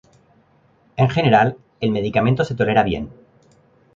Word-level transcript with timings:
En 0.97 1.09
general, 1.09 1.57
el 1.79 1.91
medicamento 1.91 2.43
se 2.43 2.55
tolera 2.55 2.81
bien. 2.81 3.11